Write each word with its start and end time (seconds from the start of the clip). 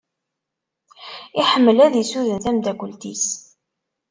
Iḥemmel 1.41 1.77
ad 1.85 1.93
isuden 2.01 2.37
tamdakelt-is. 2.43 3.25